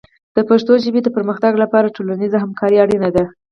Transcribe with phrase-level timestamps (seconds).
[0.35, 3.25] د پښتو ژبې د پرمختګ لپاره ټولنیز همکاري اړینه ده.